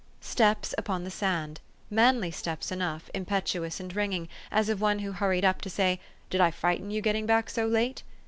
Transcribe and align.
Steps 0.21 0.73
upon 0.79 1.03
the 1.03 1.11
sand; 1.11 1.59
manly 1.91 2.31
steps 2.31 2.71
enough, 2.71 3.07
im 3.13 3.23
petuous 3.23 3.79
and 3.79 3.95
ringing, 3.95 4.27
as 4.49 4.67
of 4.67 4.81
one 4.81 4.97
who 4.97 5.11
hurried 5.11 5.45
up 5.45 5.61
to 5.61 5.69
say, 5.69 5.91
i' 5.91 5.99
Did 6.31 6.41
I 6.41 6.49
frighten 6.49 6.89
you 6.89 7.01
getting 7.01 7.27
back 7.27 7.51
so 7.51 7.67
late 7.67 8.01